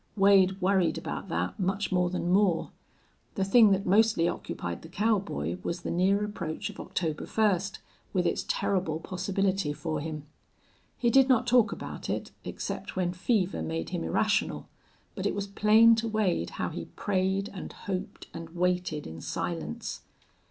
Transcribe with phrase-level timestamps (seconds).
[0.15, 2.71] Wade worried about that much more than Moore.
[3.35, 7.77] The thing that mostly occupied the cowboy was the near approach of October first,
[8.11, 10.25] with its terrible possibility for him.
[10.97, 14.67] He did not talk about it, except when fever made him irrational,
[15.13, 20.01] but it was plain to Wade how he prayed and hoped and waited in silence.